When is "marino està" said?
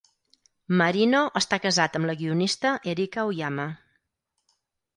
0.81-1.59